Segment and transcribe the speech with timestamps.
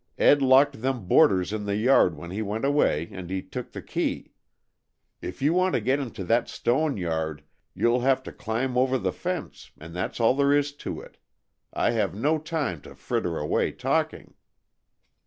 [0.17, 3.83] Ed locked them boarders in the yard when he went away, and he took the
[3.83, 4.31] key.
[5.21, 7.43] If you want to get into that stone yard,
[7.75, 11.17] you'll have to climb over the fence, and that's all there is to it.
[11.71, 14.33] I have no time to fritter away talking."